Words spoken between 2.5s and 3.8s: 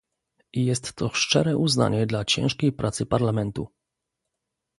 pracy Parlamentu